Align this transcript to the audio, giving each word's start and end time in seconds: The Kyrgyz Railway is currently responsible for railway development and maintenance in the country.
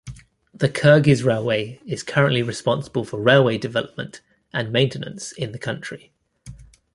The 0.51 0.67
Kyrgyz 0.67 1.23
Railway 1.23 1.79
is 1.85 2.01
currently 2.01 2.41
responsible 2.41 3.05
for 3.05 3.21
railway 3.21 3.59
development 3.59 4.21
and 4.51 4.71
maintenance 4.71 5.31
in 5.31 5.51
the 5.51 5.59
country. 5.59 6.11